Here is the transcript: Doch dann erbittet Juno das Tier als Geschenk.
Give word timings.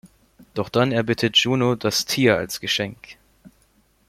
Doch 0.55 0.69
dann 0.69 0.91
erbittet 0.91 1.37
Juno 1.37 1.75
das 1.75 2.05
Tier 2.05 2.35
als 2.35 2.59
Geschenk. 2.59 3.17